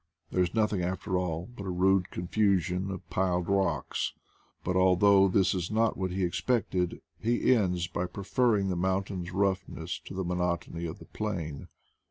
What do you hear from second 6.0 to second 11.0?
he expected, he ends by preferring the mountain's roughness to the monotony of